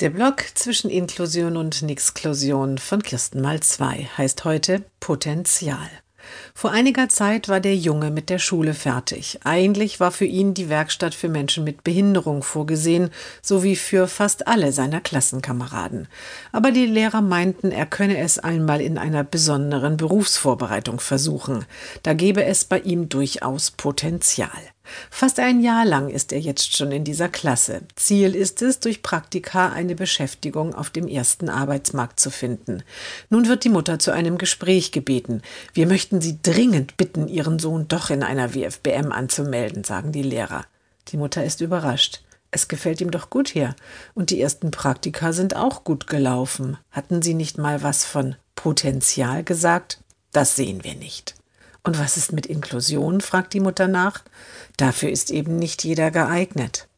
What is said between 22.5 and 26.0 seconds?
bei ihm durchaus Potenzial. Fast ein Jahr